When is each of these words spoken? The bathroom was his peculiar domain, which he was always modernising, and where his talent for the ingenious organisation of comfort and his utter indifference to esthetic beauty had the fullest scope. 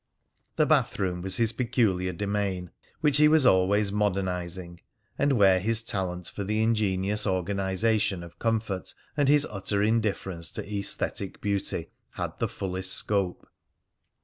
The 0.55 0.65
bathroom 0.65 1.21
was 1.21 1.37
his 1.37 1.51
peculiar 1.51 2.11
domain, 2.11 2.71
which 3.01 3.17
he 3.17 3.27
was 3.27 3.45
always 3.45 3.91
modernising, 3.91 4.79
and 5.19 5.33
where 5.33 5.59
his 5.59 5.83
talent 5.83 6.25
for 6.25 6.43
the 6.43 6.63
ingenious 6.63 7.27
organisation 7.27 8.23
of 8.23 8.39
comfort 8.39 8.95
and 9.15 9.29
his 9.29 9.45
utter 9.47 9.83
indifference 9.83 10.51
to 10.53 10.65
esthetic 10.67 11.39
beauty 11.39 11.91
had 12.13 12.35
the 12.39 12.47
fullest 12.47 12.93
scope. 12.93 13.47